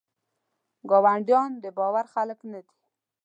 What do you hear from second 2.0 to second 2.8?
خلګ نه دي.